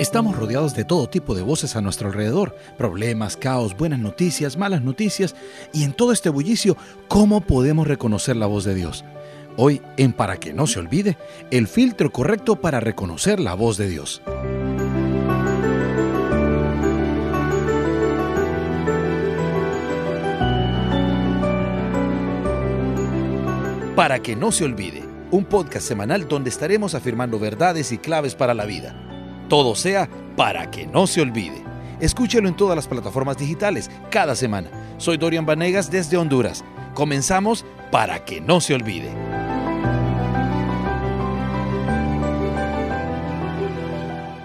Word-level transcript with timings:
Estamos 0.00 0.34
rodeados 0.34 0.74
de 0.74 0.86
todo 0.86 1.10
tipo 1.10 1.34
de 1.34 1.42
voces 1.42 1.76
a 1.76 1.82
nuestro 1.82 2.08
alrededor, 2.08 2.56
problemas, 2.78 3.36
caos, 3.36 3.76
buenas 3.76 3.98
noticias, 3.98 4.56
malas 4.56 4.82
noticias, 4.82 5.36
y 5.74 5.84
en 5.84 5.92
todo 5.92 6.12
este 6.12 6.30
bullicio, 6.30 6.74
¿cómo 7.06 7.42
podemos 7.42 7.86
reconocer 7.86 8.34
la 8.34 8.46
voz 8.46 8.64
de 8.64 8.74
Dios? 8.74 9.04
Hoy, 9.58 9.82
en 9.98 10.14
Para 10.14 10.38
que 10.38 10.54
no 10.54 10.66
se 10.66 10.78
olvide, 10.78 11.18
el 11.50 11.68
filtro 11.68 12.10
correcto 12.10 12.56
para 12.56 12.80
reconocer 12.80 13.40
la 13.40 13.52
voz 13.52 13.76
de 13.76 13.88
Dios. 13.90 14.22
Para 23.94 24.20
que 24.20 24.34
no 24.34 24.50
se 24.50 24.64
olvide, 24.64 25.09
un 25.30 25.44
podcast 25.44 25.86
semanal 25.86 26.28
donde 26.28 26.50
estaremos 26.50 26.94
afirmando 26.94 27.38
verdades 27.38 27.92
y 27.92 27.98
claves 27.98 28.34
para 28.34 28.54
la 28.54 28.64
vida. 28.64 28.94
Todo 29.48 29.74
sea 29.74 30.08
para 30.36 30.70
que 30.70 30.86
no 30.86 31.06
se 31.06 31.20
olvide. 31.20 31.64
Escúchelo 32.00 32.48
en 32.48 32.56
todas 32.56 32.76
las 32.76 32.88
plataformas 32.88 33.36
digitales 33.36 33.90
cada 34.10 34.34
semana. 34.34 34.70
Soy 34.98 35.18
Dorian 35.18 35.46
Vanegas 35.46 35.90
desde 35.90 36.16
Honduras. 36.16 36.64
Comenzamos 36.94 37.64
para 37.90 38.24
que 38.24 38.40
no 38.40 38.60
se 38.60 38.74
olvide. 38.74 39.10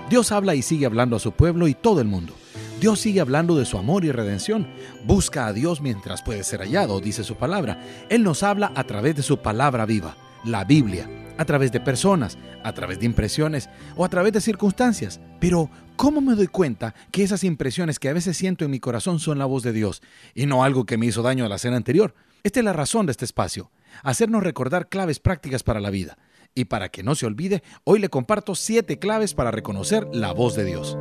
Dios 0.10 0.32
habla 0.32 0.56
y 0.56 0.62
sigue 0.62 0.86
hablando 0.86 1.16
a 1.16 1.20
su 1.20 1.32
pueblo 1.32 1.68
y 1.68 1.74
todo 1.74 2.00
el 2.02 2.08
mundo. 2.08 2.34
Dios 2.80 3.00
sigue 3.00 3.22
hablando 3.22 3.56
de 3.56 3.66
su 3.66 3.78
amor 3.78 4.06
y 4.06 4.12
redención. 4.12 4.68
Busca 5.06 5.48
a 5.48 5.54
Dios 5.54 5.82
mientras 5.82 6.22
puede 6.22 6.44
ser 6.44 6.60
hallado, 6.60 7.00
dice 7.00 7.24
su 7.24 7.36
palabra. 7.36 7.82
Él 8.10 8.24
nos 8.24 8.44
habla 8.44 8.72
a 8.76 8.84
través 8.84 9.16
de 9.16 9.24
su 9.24 9.38
palabra 9.38 9.86
viva, 9.86 10.16
la 10.46 10.64
Biblia, 10.64 11.10
a 11.38 11.46
través 11.46 11.72
de 11.72 11.80
personas, 11.80 12.38
a 12.64 12.74
través 12.74 13.00
de 13.00 13.06
impresiones 13.06 13.70
o 13.96 14.06
a 14.06 14.10
través 14.10 14.34
de 14.34 14.42
circunstancias. 14.42 15.20
Pero, 15.40 15.70
¿cómo 15.96 16.22
me 16.22 16.36
doy 16.36 16.48
cuenta 16.48 16.96
que 17.12 17.24
esas 17.24 17.44
impresiones 17.44 18.00
que 18.00 18.10
a 18.10 18.14
veces 18.14 18.38
siento 18.38 18.66
en 18.66 18.72
mi 18.72 18.80
corazón 18.80 19.20
son 19.20 19.40
la 19.40 19.46
voz 19.46 19.64
de 19.64 19.74
Dios 19.74 20.02
y 20.34 20.46
no 20.46 20.64
algo 20.64 20.86
que 20.86 20.98
me 20.98 21.08
hizo 21.08 21.22
daño 21.22 21.46
a 21.46 21.50
la 21.50 21.58
cena 21.58 21.78
anterior? 21.78 22.16
Esta 22.44 22.60
es 22.60 22.66
la 22.66 22.74
razón 22.74 23.06
de 23.06 23.12
este 23.12 23.26
espacio, 23.26 23.72
hacernos 24.04 24.44
recordar 24.44 24.88
claves 24.88 25.20
prácticas 25.20 25.64
para 25.64 25.80
la 25.80 25.90
vida. 25.90 26.18
Y 26.54 26.66
para 26.66 26.90
que 26.90 27.04
no 27.04 27.16
se 27.16 27.26
olvide, 27.26 27.64
hoy 27.84 28.00
le 28.00 28.10
comparto 28.10 28.56
siete 28.56 28.98
claves 28.98 29.34
para 29.34 29.52
reconocer 29.52 30.08
la 30.14 30.32
voz 30.32 30.56
de 30.56 30.64
Dios. 30.64 30.98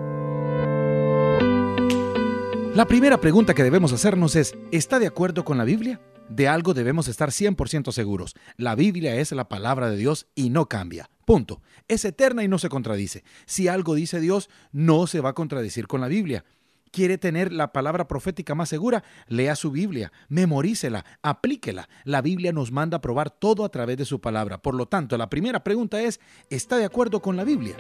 La 2.74 2.86
primera 2.86 3.20
pregunta 3.20 3.55
que 3.55 3.62
debemos 3.62 3.92
hacernos 3.92 4.34
es, 4.34 4.56
¿está 4.72 4.98
de 4.98 5.06
acuerdo 5.06 5.44
con 5.44 5.58
la 5.58 5.64
Biblia? 5.64 6.00
De 6.28 6.48
algo 6.48 6.75
debemos 6.75 7.08
estar 7.08 7.30
100% 7.30 7.92
seguros. 7.92 8.34
La 8.56 8.75
Biblia 8.75 9.17
es 9.17 9.33
la 9.33 9.48
palabra 9.48 9.91
de 9.91 9.97
Dios 9.97 10.27
y 10.34 10.50
no 10.50 10.69
cambia. 10.69 11.11
Punto. 11.25 11.61
Es 11.89 12.05
eterna 12.05 12.42
y 12.44 12.48
no 12.48 12.58
se 12.58 12.69
contradice. 12.69 13.25
Si 13.47 13.69
algo 13.69 13.94
dice 13.94 14.20
Dios, 14.20 14.48
no 14.72 15.06
se 15.06 15.20
va 15.20 15.30
a 15.30 15.34
contradecir 15.34 15.86
con 15.86 16.00
la 16.00 16.08
Biblia. 16.08 16.45
¿Quiere 16.91 17.19
tener 17.19 17.52
la 17.52 17.72
palabra 17.72 18.06
profética 18.06 18.55
más 18.55 18.69
segura? 18.69 19.02
Lea 19.27 19.56
su 19.56 19.72
Biblia, 19.72 20.12
memorícela, 20.28 21.05
aplíquela. 21.22 21.89
La 22.05 22.22
Biblia 22.22 22.52
nos 22.52 22.70
manda 22.70 22.98
a 22.98 23.00
probar 23.00 23.30
todo 23.30 23.64
a 23.64 23.69
través 23.69 23.97
de 23.97 24.05
su 24.05 24.20
palabra. 24.20 24.58
Por 24.58 24.77
lo 24.77 24.86
tanto, 24.86 25.19
la 25.19 25.28
primera 25.28 25.64
pregunta 25.64 26.00
es, 26.00 26.20
¿está 26.50 26.78
de 26.78 26.84
acuerdo 26.84 27.20
con 27.20 27.36
la 27.36 27.42
Biblia? 27.42 27.75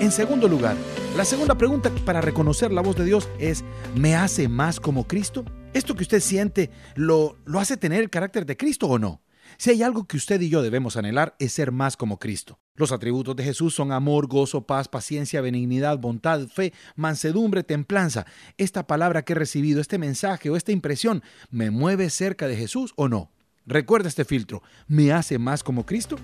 En 0.00 0.10
segundo 0.10 0.48
lugar, 0.48 0.76
la 1.14 1.26
segunda 1.26 1.58
pregunta 1.58 1.90
para 2.06 2.22
reconocer 2.22 2.72
la 2.72 2.80
voz 2.80 2.96
de 2.96 3.04
Dios 3.04 3.28
es, 3.38 3.62
¿me 3.94 4.16
hace 4.16 4.48
más 4.48 4.80
como 4.80 5.06
Cristo? 5.06 5.44
¿Esto 5.74 5.94
que 5.94 6.04
usted 6.04 6.20
siente 6.20 6.70
lo, 6.94 7.36
lo 7.44 7.60
hace 7.60 7.76
tener 7.76 8.00
el 8.00 8.08
carácter 8.08 8.46
de 8.46 8.56
Cristo 8.56 8.86
o 8.86 8.98
no? 8.98 9.20
Si 9.58 9.68
hay 9.68 9.82
algo 9.82 10.06
que 10.06 10.16
usted 10.16 10.40
y 10.40 10.48
yo 10.48 10.62
debemos 10.62 10.96
anhelar 10.96 11.36
es 11.38 11.52
ser 11.52 11.70
más 11.70 11.98
como 11.98 12.18
Cristo. 12.18 12.58
Los 12.76 12.92
atributos 12.92 13.36
de 13.36 13.44
Jesús 13.44 13.74
son 13.74 13.92
amor, 13.92 14.26
gozo, 14.26 14.62
paz, 14.66 14.88
paciencia, 14.88 15.42
benignidad, 15.42 15.98
bondad, 15.98 16.48
fe, 16.48 16.72
mansedumbre, 16.96 17.62
templanza. 17.62 18.24
Esta 18.56 18.86
palabra 18.86 19.22
que 19.22 19.34
he 19.34 19.36
recibido, 19.36 19.82
este 19.82 19.98
mensaje 19.98 20.48
o 20.48 20.56
esta 20.56 20.72
impresión, 20.72 21.22
¿me 21.50 21.70
mueve 21.70 22.08
cerca 22.08 22.48
de 22.48 22.56
Jesús 22.56 22.94
o 22.96 23.08
no? 23.08 23.30
Recuerda 23.66 24.08
este 24.08 24.24
filtro, 24.24 24.62
¿me 24.88 25.12
hace 25.12 25.38
más 25.38 25.62
como 25.62 25.84
Cristo? 25.84 26.16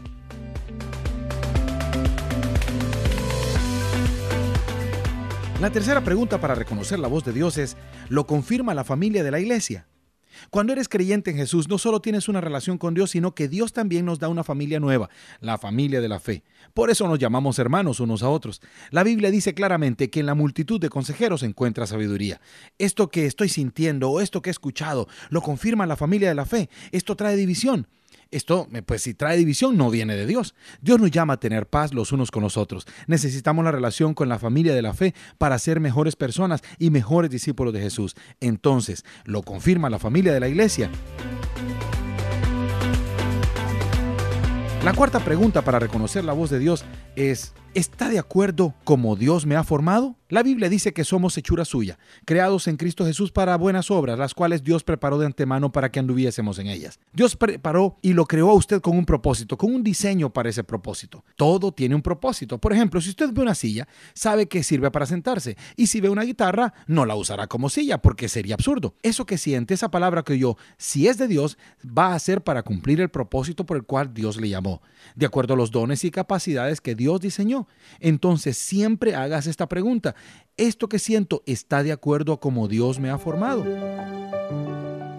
La 5.60 5.70
tercera 5.70 6.04
pregunta 6.04 6.38
para 6.38 6.54
reconocer 6.54 6.98
la 6.98 7.08
voz 7.08 7.24
de 7.24 7.32
Dios 7.32 7.56
es, 7.56 7.78
¿lo 8.10 8.26
confirma 8.26 8.74
la 8.74 8.84
familia 8.84 9.24
de 9.24 9.30
la 9.30 9.40
iglesia? 9.40 9.86
Cuando 10.50 10.74
eres 10.74 10.86
creyente 10.86 11.30
en 11.30 11.38
Jesús, 11.38 11.66
no 11.66 11.78
solo 11.78 12.00
tienes 12.00 12.28
una 12.28 12.42
relación 12.42 12.76
con 12.76 12.92
Dios, 12.92 13.12
sino 13.12 13.34
que 13.34 13.48
Dios 13.48 13.72
también 13.72 14.04
nos 14.04 14.18
da 14.18 14.28
una 14.28 14.44
familia 14.44 14.80
nueva, 14.80 15.08
la 15.40 15.56
familia 15.56 16.02
de 16.02 16.08
la 16.08 16.20
fe. 16.20 16.44
Por 16.74 16.90
eso 16.90 17.08
nos 17.08 17.18
llamamos 17.18 17.58
hermanos 17.58 18.00
unos 18.00 18.22
a 18.22 18.28
otros. 18.28 18.60
La 18.90 19.02
Biblia 19.02 19.30
dice 19.30 19.54
claramente 19.54 20.10
que 20.10 20.20
en 20.20 20.26
la 20.26 20.34
multitud 20.34 20.78
de 20.78 20.90
consejeros 20.90 21.40
se 21.40 21.46
encuentra 21.46 21.86
sabiduría. 21.86 22.38
Esto 22.76 23.08
que 23.08 23.24
estoy 23.24 23.48
sintiendo 23.48 24.10
o 24.10 24.20
esto 24.20 24.42
que 24.42 24.50
he 24.50 24.52
escuchado, 24.52 25.08
lo 25.30 25.40
confirma 25.40 25.86
la 25.86 25.96
familia 25.96 26.28
de 26.28 26.34
la 26.34 26.44
fe. 26.44 26.68
Esto 26.92 27.16
trae 27.16 27.34
división. 27.34 27.88
Esto, 28.30 28.68
eh, 28.72 28.82
pues 28.82 29.02
si 29.02 29.14
trae 29.14 29.36
división, 29.36 29.76
no 29.76 29.90
viene 29.90 30.16
de 30.16 30.26
Dios. 30.26 30.54
Dios 30.80 31.00
nos 31.00 31.10
llama 31.10 31.34
a 31.34 31.40
tener 31.40 31.66
paz 31.66 31.94
los 31.94 32.12
unos 32.12 32.30
con 32.30 32.42
los 32.42 32.56
otros. 32.56 32.86
Necesitamos 33.06 33.64
la 33.64 33.72
relación 33.72 34.14
con 34.14 34.28
la 34.28 34.38
familia 34.38 34.74
de 34.74 34.82
la 34.82 34.94
fe 34.94 35.14
para 35.38 35.58
ser 35.58 35.80
mejores 35.80 36.16
personas 36.16 36.62
y 36.78 36.90
mejores 36.90 37.30
discípulos 37.30 37.72
de 37.72 37.80
Jesús. 37.80 38.16
Entonces, 38.40 39.04
¿lo 39.24 39.42
confirma 39.42 39.90
la 39.90 39.98
familia 39.98 40.32
de 40.32 40.40
la 40.40 40.48
iglesia? 40.48 40.90
La 44.84 44.92
cuarta 44.92 45.18
pregunta 45.18 45.62
para 45.62 45.80
reconocer 45.80 46.24
la 46.24 46.32
voz 46.32 46.48
de 46.48 46.60
Dios 46.60 46.84
es, 47.16 47.54
¿está 47.76 48.08
de 48.08 48.18
acuerdo 48.18 48.74
como 48.84 49.16
Dios 49.16 49.44
me 49.44 49.54
ha 49.54 49.62
formado? 49.62 50.16
La 50.28 50.42
Biblia 50.42 50.68
dice 50.68 50.92
que 50.92 51.04
somos 51.04 51.36
hechura 51.36 51.64
suya, 51.64 51.98
creados 52.24 52.66
en 52.66 52.76
Cristo 52.76 53.04
Jesús 53.04 53.30
para 53.30 53.56
buenas 53.56 53.92
obras, 53.92 54.18
las 54.18 54.34
cuales 54.34 54.64
Dios 54.64 54.82
preparó 54.82 55.18
de 55.18 55.26
antemano 55.26 55.70
para 55.70 55.92
que 55.92 56.00
anduviésemos 56.00 56.58
en 56.58 56.66
ellas. 56.66 56.98
Dios 57.12 57.36
preparó 57.36 57.96
y 58.02 58.12
lo 58.12 58.24
creó 58.24 58.50
a 58.50 58.54
usted 58.54 58.80
con 58.80 58.98
un 58.98 59.04
propósito, 59.04 59.56
con 59.56 59.72
un 59.72 59.84
diseño 59.84 60.32
para 60.32 60.48
ese 60.48 60.64
propósito. 60.64 61.22
Todo 61.36 61.70
tiene 61.70 61.94
un 61.94 62.02
propósito. 62.02 62.58
Por 62.58 62.72
ejemplo, 62.72 63.00
si 63.00 63.10
usted 63.10 63.30
ve 63.32 63.42
una 63.42 63.54
silla, 63.54 63.86
sabe 64.14 64.48
que 64.48 64.64
sirve 64.64 64.90
para 64.90 65.06
sentarse. 65.06 65.56
Y 65.76 65.86
si 65.86 66.00
ve 66.00 66.08
una 66.08 66.24
guitarra, 66.24 66.74
no 66.88 67.06
la 67.06 67.14
usará 67.14 67.46
como 67.46 67.68
silla, 67.68 67.98
porque 67.98 68.28
sería 68.28 68.54
absurdo. 68.54 68.94
Eso 69.04 69.26
que 69.26 69.38
siente, 69.38 69.74
esa 69.74 69.92
palabra 69.92 70.24
que 70.24 70.38
yo, 70.38 70.56
si 70.76 71.06
es 71.06 71.18
de 71.18 71.28
Dios, 71.28 71.56
va 71.86 72.14
a 72.14 72.18
ser 72.18 72.42
para 72.42 72.64
cumplir 72.64 73.00
el 73.00 73.10
propósito 73.10 73.64
por 73.64 73.76
el 73.76 73.84
cual 73.84 74.12
Dios 74.12 74.40
le 74.40 74.48
llamó, 74.48 74.82
de 75.14 75.26
acuerdo 75.26 75.54
a 75.54 75.56
los 75.56 75.70
dones 75.70 76.02
y 76.02 76.10
capacidades 76.10 76.80
que 76.80 76.96
Dios 76.96 77.20
diseñó. 77.20 77.65
Entonces, 78.00 78.58
siempre 78.58 79.14
hagas 79.14 79.46
esta 79.46 79.68
pregunta. 79.68 80.14
¿Esto 80.56 80.88
que 80.88 80.98
siento 80.98 81.42
está 81.46 81.82
de 81.82 81.92
acuerdo 81.92 82.32
a 82.32 82.40
cómo 82.40 82.68
Dios 82.68 82.98
me 82.98 83.10
ha 83.10 83.18
formado? 83.18 83.64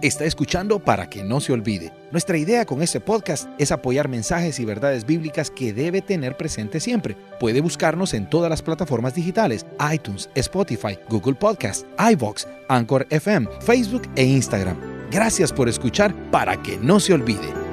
Está 0.02 0.26
escuchando 0.26 0.78
para 0.78 1.10
que 1.10 1.24
no 1.24 1.42
se 1.42 1.54
olvide. 1.54 1.92
Nuestra 2.12 2.38
idea 2.38 2.66
con 2.66 2.84
este 2.84 3.00
podcast 3.00 3.50
es 3.58 3.72
apoyar 3.72 4.08
mensajes 4.08 4.60
y 4.60 4.66
verdades 4.66 5.08
bíblicas 5.08 5.50
que 5.50 5.74
debe 5.74 6.04
tener 6.04 6.38
presente 6.38 6.80
siempre. 6.80 7.18
Puede 7.40 7.62
buscarnos 7.62 8.14
en 8.14 8.30
todas 8.30 8.50
las 8.50 8.62
plataformas 8.62 9.16
digitales: 9.16 9.66
iTunes, 9.92 10.30
Spotify, 10.36 11.00
Google 11.10 11.34
Podcast, 11.34 11.88
iVoox, 12.00 12.46
Anchor 12.70 13.08
FM, 13.10 13.48
Facebook 13.62 14.04
e 14.16 14.24
Instagram. 14.24 14.78
Gracias 15.10 15.52
por 15.52 15.68
escuchar 15.68 16.14
para 16.30 16.62
que 16.62 16.78
no 16.78 17.00
se 17.00 17.14
olvide. 17.14 17.67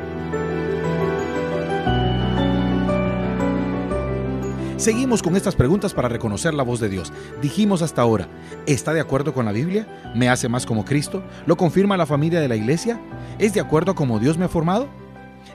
Seguimos 4.85 5.23
con 5.23 5.35
estas 5.35 5.57
preguntas 5.57 5.95
para 5.95 6.11
reconocer 6.11 6.53
la 6.53 6.63
voz 6.63 6.79
de 6.79 6.91
Dios. 6.91 7.11
Dijimos 7.41 7.81
hasta 7.81 8.03
ahora, 8.03 8.29
¿está 8.67 8.93
de 8.93 9.01
acuerdo 9.01 9.33
con 9.33 9.47
la 9.47 9.53
Biblia? 9.53 9.89
¿Me 10.15 10.29
hace 10.29 10.47
más 10.47 10.67
como 10.67 10.85
Cristo? 10.85 11.25
¿Lo 11.47 11.57
confirma 11.57 11.97
la 11.97 12.05
familia 12.05 12.39
de 12.39 12.49
la 12.49 12.57
iglesia? 12.57 13.01
¿Es 13.39 13.55
de 13.55 13.61
acuerdo 13.61 13.93
a 13.93 13.95
como 13.95 14.19
Dios 14.19 14.37
me 14.37 14.45
ha 14.45 14.49
formado? 14.51 14.91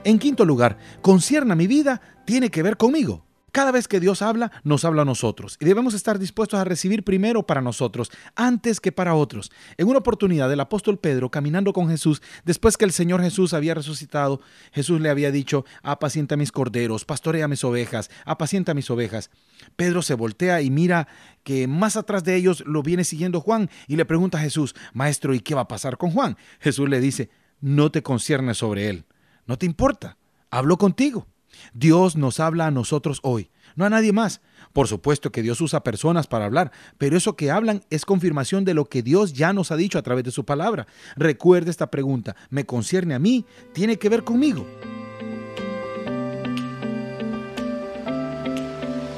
En 0.03 0.18
quinto 0.18 0.45
lugar, 0.45 0.79
¿concierna 1.03 1.53
mi 1.53 1.68
vida? 1.68 2.01
¿Tiene 2.25 2.50
que 2.50 2.63
ver 2.63 2.75
conmigo? 2.75 3.29
Cada 3.51 3.72
vez 3.72 3.88
que 3.88 4.00
Dios 4.00 4.22
habla, 4.22 4.51
nos 4.63 4.86
habla 4.86 5.01
a 5.01 5.06
nosotros 5.06 5.57
y 5.60 5.66
debemos 5.66 5.94
estar 5.94 6.19
dispuestos 6.19 6.60
a 6.60 6.63
recibir 6.63 7.04
primero 7.04 7.46
para 7.46 7.62
nosotros, 7.62 8.12
antes 8.36 8.80
que 8.80 8.92
para 8.92 9.16
otros. 9.16 9.51
En 9.78 9.88
una 9.88 10.00
oportunidad, 10.00 10.51
el 10.51 10.60
apóstol 10.60 11.00
Pedro, 11.00 11.30
caminando 11.30 11.74
con 11.74 11.90
Jesús, 11.90 12.22
después 12.46 12.78
que 12.78 12.86
el 12.86 12.92
Señor 12.92 13.22
Jesús 13.22 13.54
había 13.54 13.74
resucitado, 13.74 14.42
Jesús 14.72 15.01
le 15.01 15.10
había 15.10 15.31
dicho, 15.31 15.66
apacienta 15.81 16.38
mis 16.38 16.51
corderos, 16.51 17.06
pastorea 17.06 17.48
mis 17.48 17.63
ovejas, 17.63 18.10
apacienta 18.25 18.74
mis 18.74 18.90
ovejas. 18.90 19.30
Pedro 19.75 20.02
se 20.02 20.13
voltea 20.13 20.62
y 20.62 20.69
mira 20.69 21.07
que 21.44 21.68
más 21.68 21.95
atrás 21.95 22.24
de 22.24 22.36
ellos 22.36 22.63
lo 22.66 22.84
viene 22.84 23.04
siguiendo 23.04 23.42
Juan 23.42 23.69
y 23.88 23.95
le 23.95 24.06
pregunta 24.06 24.38
a 24.38 24.42
Jesús, 24.42 24.75
Maestro, 24.94 25.34
¿y 25.34 25.40
qué 25.40 25.56
va 25.56 25.62
a 25.62 25.68
pasar 25.68 25.98
con 25.98 26.12
Juan? 26.12 26.38
Jesús 26.60 26.90
le 26.90 27.00
dice, 27.00 27.30
no 27.62 27.92
te 27.92 28.04
concierne 28.04 28.54
sobre 28.54 28.90
él, 28.90 29.06
no 29.45 29.57
te 29.57 29.66
importa, 29.66 30.18
hablo 30.50 30.78
contigo. 30.78 31.28
Dios 31.74 32.16
nos 32.16 32.40
habla 32.40 32.68
a 32.68 32.72
nosotros 32.72 33.19
hoy, 33.24 33.50
no 33.75 33.86
a 33.86 33.90
nadie 33.90 34.13
más. 34.13 34.42
Por 34.74 34.88
supuesto 34.88 35.31
que 35.31 35.42
Dios 35.42 35.62
usa 35.62 35.84
personas 35.84 36.28
para 36.28 36.46
hablar, 36.46 36.72
pero 36.98 37.18
eso 37.18 37.36
que 37.36 37.51
hablan 37.51 37.84
es 37.90 38.06
confirmación 38.06 38.66
de 38.66 38.74
lo 38.74 38.86
que 38.86 39.01
Dios 39.01 39.34
ya 39.34 39.54
nos 39.54 39.72
ha 39.72 39.75
dicho 39.75 39.98
a 39.98 40.04
través 40.04 40.24
de 40.24 40.31
su 40.31 40.46
palabra. 40.46 40.88
Recuerda 41.16 41.72
esta 41.72 41.90
pregunta, 41.90 42.36
¿me 42.50 42.66
concierne 42.66 43.16
a 43.16 43.19
mí? 43.19 43.46
¿Tiene 43.74 43.98
que 43.98 44.10
ver 44.10 44.24
conmigo? 44.24 44.66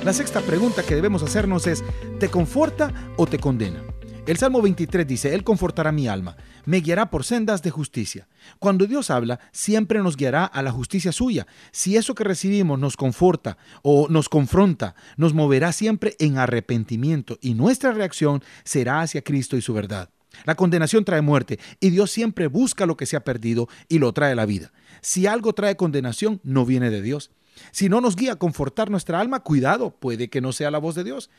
La 0.04 0.14
sexta 0.14 0.42
pregunta 0.42 0.84
que 0.84 0.96
debemos 0.96 1.22
hacernos 1.22 1.68
es, 1.68 1.84
¿te 2.20 2.28
conforta 2.30 3.14
o 3.18 3.28
te 3.28 3.38
condena? 3.38 3.84
El 4.28 4.38
Salmo 4.38 4.62
23 4.62 5.08
dice, 5.08 5.34
Él 5.34 5.44
confortará 5.44 5.92
mi 5.92 6.08
alma, 6.08 6.38
me 6.66 6.78
guiará 6.78 7.10
por 7.10 7.24
sendas 7.24 7.64
de 7.64 7.72
justicia. 7.72 8.28
Cuando 8.60 8.86
Dios 8.86 9.10
habla, 9.10 9.40
siempre 9.52 10.04
nos 10.04 10.16
guiará 10.16 10.46
a 10.46 10.62
la 10.62 10.72
justicia 10.72 11.12
suya. 11.12 11.48
Si 11.72 11.98
eso 11.98 12.14
que 12.14 12.24
recibimos 12.24 12.78
nos 12.78 12.98
conforta 12.98 13.58
o 13.82 14.08
nos 14.10 14.30
confronta, 14.30 14.94
nos 15.18 15.34
moverá 15.34 15.72
siempre 15.72 16.16
en 16.20 16.38
arrepentimiento 16.38 17.40
y 17.42 17.56
nuestra 17.56 17.94
reacción 17.94 18.44
será 18.64 19.02
hacia 19.02 19.24
Cristo 19.24 19.58
y 19.58 19.62
su 19.62 19.74
verdad. 19.74 20.12
La 20.46 20.54
condenación 20.56 21.04
trae 21.04 21.22
muerte 21.22 21.60
y 21.80 21.90
Dios 21.90 22.12
siempre 22.12 22.46
busca 22.46 22.86
lo 22.86 22.98
que 22.98 23.08
se 23.08 23.16
ha 23.16 23.24
perdido 23.24 23.70
y 23.90 23.98
lo 23.98 24.14
trae 24.14 24.34
a 24.34 24.36
la 24.36 24.46
vida. 24.46 24.72
Si 25.02 25.26
algo 25.26 25.54
trae 25.54 25.76
condenación, 25.76 26.40
no 26.44 26.64
viene 26.64 26.92
de 26.92 27.02
Dios. 27.02 27.32
Si 27.72 27.90
no 27.90 28.02
nos 28.02 28.16
guía 28.16 28.34
a 28.34 28.36
confortar 28.38 28.90
nuestra 28.90 29.20
alma, 29.20 29.42
cuidado, 29.42 29.92
puede 29.92 30.30
que 30.30 30.42
no 30.42 30.52
sea 30.52 30.72
la 30.72 30.78
voz 30.78 30.96
de 30.96 31.04
Dios. 31.04 31.30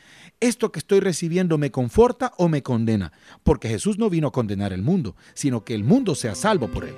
Esto 0.40 0.72
que 0.72 0.78
estoy 0.78 1.00
recibiendo 1.00 1.58
me 1.58 1.70
conforta 1.70 2.32
o 2.38 2.48
me 2.48 2.62
condena, 2.62 3.12
porque 3.42 3.68
Jesús 3.68 3.98
no 3.98 4.10
vino 4.10 4.28
a 4.28 4.32
condenar 4.32 4.72
el 4.72 4.82
mundo, 4.82 5.16
sino 5.34 5.64
que 5.64 5.74
el 5.74 5.84
mundo 5.84 6.14
sea 6.14 6.34
salvo 6.34 6.68
por 6.68 6.84
él. 6.84 6.94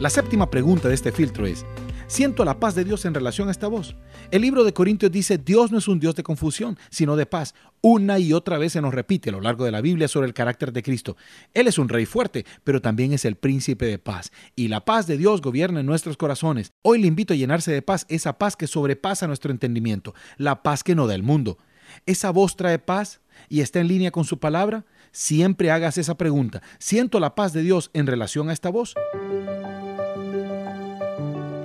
La 0.00 0.10
séptima 0.10 0.50
pregunta 0.50 0.88
de 0.88 0.94
este 0.94 1.10
filtro 1.10 1.46
es, 1.46 1.64
Siento 2.08 2.44
la 2.44 2.60
paz 2.60 2.76
de 2.76 2.84
Dios 2.84 3.04
en 3.04 3.14
relación 3.14 3.48
a 3.48 3.50
esta 3.50 3.66
voz. 3.66 3.96
El 4.30 4.42
libro 4.42 4.62
de 4.62 4.72
Corintios 4.72 5.10
dice, 5.10 5.38
Dios 5.38 5.72
no 5.72 5.78
es 5.78 5.88
un 5.88 5.98
Dios 5.98 6.14
de 6.14 6.22
confusión, 6.22 6.78
sino 6.88 7.16
de 7.16 7.26
paz. 7.26 7.54
Una 7.80 8.20
y 8.20 8.32
otra 8.32 8.58
vez 8.58 8.72
se 8.72 8.80
nos 8.80 8.94
repite 8.94 9.30
a 9.30 9.32
lo 9.32 9.40
largo 9.40 9.64
de 9.64 9.72
la 9.72 9.80
Biblia 9.80 10.06
sobre 10.06 10.28
el 10.28 10.34
carácter 10.34 10.72
de 10.72 10.84
Cristo. 10.84 11.16
Él 11.52 11.66
es 11.66 11.78
un 11.78 11.88
rey 11.88 12.06
fuerte, 12.06 12.46
pero 12.62 12.80
también 12.80 13.12
es 13.12 13.24
el 13.24 13.34
príncipe 13.34 13.86
de 13.86 13.98
paz. 13.98 14.30
Y 14.54 14.68
la 14.68 14.84
paz 14.84 15.08
de 15.08 15.16
Dios 15.16 15.42
gobierna 15.42 15.80
en 15.80 15.86
nuestros 15.86 16.16
corazones. 16.16 16.72
Hoy 16.82 17.00
le 17.00 17.08
invito 17.08 17.34
a 17.34 17.36
llenarse 17.36 17.72
de 17.72 17.82
paz, 17.82 18.06
esa 18.08 18.38
paz 18.38 18.54
que 18.54 18.68
sobrepasa 18.68 19.26
nuestro 19.26 19.50
entendimiento, 19.50 20.14
la 20.36 20.62
paz 20.62 20.84
que 20.84 20.94
no 20.94 21.08
da 21.08 21.16
el 21.16 21.24
mundo. 21.24 21.58
¿Esa 22.06 22.30
voz 22.30 22.56
trae 22.56 22.78
paz 22.78 23.20
y 23.48 23.62
está 23.62 23.80
en 23.80 23.88
línea 23.88 24.12
con 24.12 24.24
su 24.24 24.38
palabra? 24.38 24.84
Siempre 25.10 25.72
hagas 25.72 25.98
esa 25.98 26.16
pregunta. 26.16 26.62
¿Siento 26.78 27.18
la 27.18 27.34
paz 27.34 27.52
de 27.52 27.62
Dios 27.62 27.90
en 27.94 28.06
relación 28.06 28.48
a 28.48 28.52
esta 28.52 28.70
voz? 28.70 28.94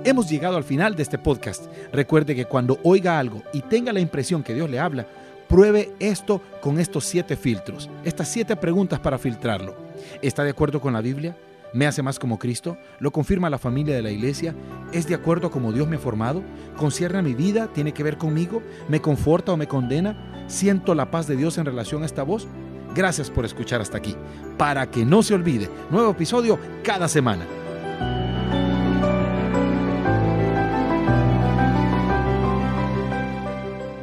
Hemos 0.04 0.28
llegado 0.28 0.56
al 0.56 0.64
final 0.64 0.96
de 0.96 1.04
este 1.04 1.16
podcast. 1.16 1.66
Recuerde 1.92 2.34
que 2.34 2.46
cuando 2.46 2.80
oiga 2.82 3.20
algo 3.20 3.40
y 3.52 3.60
tenga 3.60 3.92
la 3.92 4.00
impresión 4.00 4.42
que 4.42 4.52
Dios 4.52 4.68
le 4.68 4.80
habla, 4.80 5.06
pruebe 5.48 5.92
esto 6.00 6.42
con 6.60 6.80
estos 6.80 7.04
siete 7.04 7.36
filtros, 7.36 7.88
estas 8.02 8.26
siete 8.26 8.56
preguntas 8.56 8.98
para 8.98 9.16
filtrarlo. 9.16 9.76
¿Está 10.20 10.42
de 10.42 10.50
acuerdo 10.50 10.80
con 10.80 10.92
la 10.92 11.00
Biblia? 11.00 11.36
¿Me 11.72 11.86
hace 11.86 12.02
más 12.02 12.18
como 12.18 12.36
Cristo? 12.36 12.76
¿Lo 12.98 13.12
confirma 13.12 13.48
la 13.48 13.58
familia 13.58 13.94
de 13.94 14.02
la 14.02 14.10
iglesia? 14.10 14.56
¿Es 14.92 15.06
de 15.06 15.14
acuerdo 15.14 15.52
como 15.52 15.72
Dios 15.72 15.86
me 15.86 15.96
ha 15.96 16.00
formado? 16.00 16.42
¿Concierne 16.76 17.20
a 17.20 17.22
mi 17.22 17.34
vida? 17.34 17.68
¿Tiene 17.72 17.94
que 17.94 18.02
ver 18.02 18.18
conmigo? 18.18 18.60
¿Me 18.88 19.00
conforta 19.00 19.52
o 19.52 19.56
me 19.56 19.68
condena? 19.68 20.44
¿Siento 20.48 20.96
la 20.96 21.12
paz 21.12 21.28
de 21.28 21.36
Dios 21.36 21.58
en 21.58 21.64
relación 21.64 22.02
a 22.02 22.06
esta 22.06 22.24
voz? 22.24 22.48
Gracias 22.92 23.30
por 23.30 23.44
escuchar 23.44 23.80
hasta 23.80 23.98
aquí. 23.98 24.16
Para 24.58 24.90
que 24.90 25.04
no 25.04 25.22
se 25.22 25.34
olvide, 25.34 25.70
nuevo 25.90 26.10
episodio 26.10 26.58
cada 26.82 27.06
semana. 27.06 27.46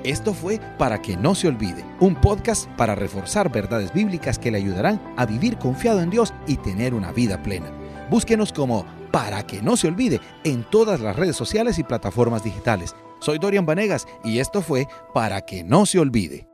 Esto 0.10 0.34
fue 0.34 0.60
Para 0.80 1.04
que 1.04 1.16
no 1.16 1.36
se 1.36 1.48
olvide, 1.48 1.86
un 2.00 2.16
podcast 2.16 2.68
para 2.72 2.96
reforzar 2.96 3.52
verdades 3.52 3.94
bíblicas 3.94 4.40
que 4.40 4.50
le 4.50 4.58
ayudarán 4.58 5.00
a 5.18 5.28
vivir 5.28 5.60
confiado 5.60 6.02
en 6.02 6.10
Dios 6.10 6.34
y 6.48 6.58
tener 6.58 6.96
una 6.96 7.12
vida 7.12 7.44
plena. 7.44 7.72
Búsquenos 8.10 8.52
como 8.52 8.88
Para 9.12 9.46
que 9.46 9.62
no 9.62 9.78
se 9.78 9.88
olvide 9.88 10.20
en 10.44 10.64
todas 10.64 11.00
las 11.00 11.16
redes 11.16 11.36
sociales 11.36 11.78
y 11.78 11.84
plataformas 11.84 12.44
digitales. 12.44 12.96
Soy 13.20 13.38
Dorian 13.38 13.68
Vanegas 13.68 14.08
y 14.24 14.40
esto 14.40 14.64
fue 14.64 14.88
Para 15.14 15.42
que 15.42 15.64
no 15.64 15.86
se 15.86 16.00
olvide. 16.00 16.49